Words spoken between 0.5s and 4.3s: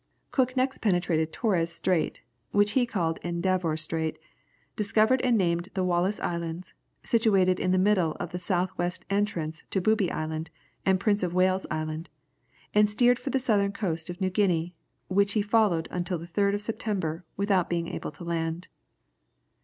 next penetrated Torres Strait, which he called Endeavour Strait,